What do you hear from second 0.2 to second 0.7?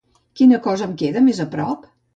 Quina